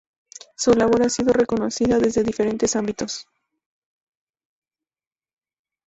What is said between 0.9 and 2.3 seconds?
ha sido reconocida desde